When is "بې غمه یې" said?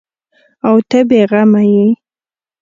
1.09-1.85